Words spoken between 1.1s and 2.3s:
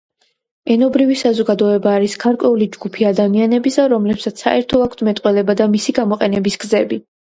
საზოგადოება არის